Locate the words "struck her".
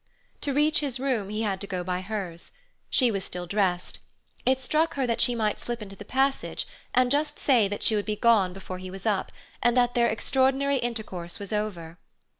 4.59-5.05